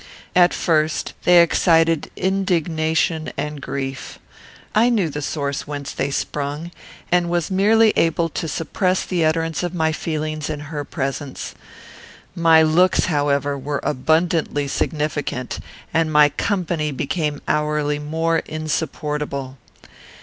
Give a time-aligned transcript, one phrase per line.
[0.35, 4.17] At first, they excited indignation and grief.
[4.73, 6.71] I knew the source whence they sprung,
[7.11, 11.53] and was merely able to suppress the utterance of my feelings in her presence.
[12.33, 15.59] My looks, however, were abundantly significant,
[15.93, 19.59] and my company became hourly more insupportable.